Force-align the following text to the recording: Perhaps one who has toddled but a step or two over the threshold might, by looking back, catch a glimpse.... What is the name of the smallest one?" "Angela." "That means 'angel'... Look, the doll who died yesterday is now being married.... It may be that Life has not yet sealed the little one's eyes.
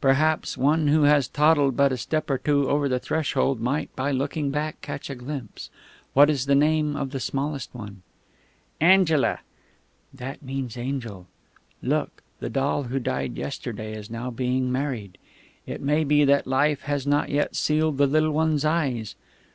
Perhaps 0.00 0.56
one 0.56 0.86
who 0.88 1.02
has 1.02 1.28
toddled 1.28 1.76
but 1.76 1.92
a 1.92 1.98
step 1.98 2.30
or 2.30 2.38
two 2.38 2.66
over 2.66 2.88
the 2.88 2.98
threshold 2.98 3.60
might, 3.60 3.94
by 3.94 4.10
looking 4.10 4.50
back, 4.50 4.80
catch 4.80 5.10
a 5.10 5.14
glimpse.... 5.14 5.68
What 6.14 6.30
is 6.30 6.46
the 6.46 6.54
name 6.54 6.96
of 6.96 7.10
the 7.10 7.20
smallest 7.20 7.68
one?" 7.74 8.00
"Angela." 8.80 9.40
"That 10.14 10.42
means 10.42 10.78
'angel'... 10.78 11.26
Look, 11.82 12.22
the 12.40 12.48
doll 12.48 12.84
who 12.84 12.98
died 12.98 13.36
yesterday 13.36 13.92
is 13.94 14.08
now 14.08 14.30
being 14.30 14.72
married.... 14.72 15.18
It 15.66 15.82
may 15.82 16.04
be 16.04 16.24
that 16.24 16.46
Life 16.46 16.80
has 16.84 17.06
not 17.06 17.28
yet 17.28 17.54
sealed 17.54 17.98
the 17.98 18.06
little 18.06 18.32
one's 18.32 18.64
eyes. 18.64 19.14